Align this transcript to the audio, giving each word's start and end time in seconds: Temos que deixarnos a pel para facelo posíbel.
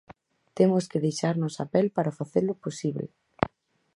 Temos 0.57 0.83
que 0.91 1.03
deixarnos 1.05 1.55
a 1.63 1.65
pel 1.73 1.87
para 1.95 2.15
facelo 2.19 2.53
posíbel. 2.63 3.07